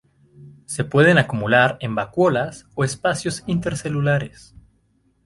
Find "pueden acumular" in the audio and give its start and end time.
0.83-1.77